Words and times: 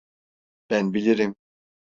Ben 0.69 0.93
bilirim. 0.93 1.35